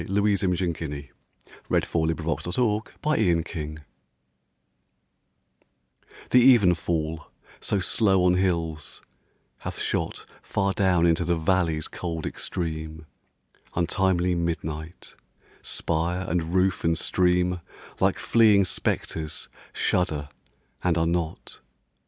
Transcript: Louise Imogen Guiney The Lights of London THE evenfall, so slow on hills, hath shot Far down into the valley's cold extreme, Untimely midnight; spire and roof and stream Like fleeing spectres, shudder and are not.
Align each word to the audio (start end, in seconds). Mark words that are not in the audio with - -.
Louise 0.09 0.41
Imogen 0.41 0.73
Guiney 0.73 1.11
The 1.69 1.73
Lights 1.75 1.93
of 1.93 2.57
London 3.05 3.43
THE 6.31 6.57
evenfall, 6.57 7.25
so 7.59 7.79
slow 7.79 8.23
on 8.25 8.33
hills, 8.33 9.03
hath 9.59 9.77
shot 9.77 10.25
Far 10.41 10.73
down 10.73 11.05
into 11.05 11.23
the 11.23 11.35
valley's 11.37 11.87
cold 11.87 12.25
extreme, 12.25 13.05
Untimely 13.75 14.33
midnight; 14.33 15.13
spire 15.61 16.25
and 16.27 16.51
roof 16.51 16.83
and 16.83 16.97
stream 16.97 17.59
Like 17.99 18.17
fleeing 18.17 18.65
spectres, 18.65 19.49
shudder 19.71 20.29
and 20.83 20.97
are 20.97 21.05
not. 21.05 21.59